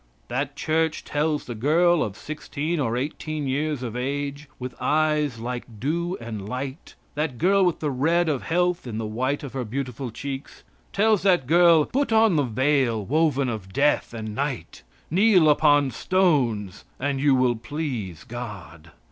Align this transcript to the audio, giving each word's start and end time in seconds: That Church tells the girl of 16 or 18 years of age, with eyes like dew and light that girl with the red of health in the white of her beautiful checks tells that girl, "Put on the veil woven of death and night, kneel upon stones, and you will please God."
That 0.29 0.55
Church 0.55 1.03
tells 1.05 1.45
the 1.45 1.53
girl 1.53 2.01
of 2.01 2.17
16 2.17 2.79
or 2.79 2.97
18 2.97 3.45
years 3.45 3.83
of 3.83 3.95
age, 3.95 4.49
with 4.57 4.73
eyes 4.81 5.37
like 5.39 5.79
dew 5.79 6.17
and 6.19 6.49
light 6.49 6.95
that 7.13 7.37
girl 7.37 7.63
with 7.63 7.81
the 7.81 7.91
red 7.91 8.27
of 8.27 8.41
health 8.41 8.87
in 8.87 8.97
the 8.97 9.05
white 9.05 9.43
of 9.43 9.53
her 9.53 9.63
beautiful 9.63 10.09
checks 10.09 10.63
tells 10.91 11.21
that 11.21 11.45
girl, 11.45 11.85
"Put 11.85 12.11
on 12.11 12.35
the 12.35 12.41
veil 12.41 13.05
woven 13.05 13.47
of 13.47 13.71
death 13.73 14.11
and 14.11 14.33
night, 14.33 14.81
kneel 15.11 15.47
upon 15.47 15.91
stones, 15.91 16.83
and 16.99 17.19
you 17.21 17.35
will 17.35 17.55
please 17.55 18.23
God." 18.23 18.89